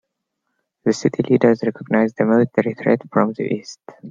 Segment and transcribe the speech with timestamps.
[0.83, 3.79] The city leaders recognized a military threat from the east.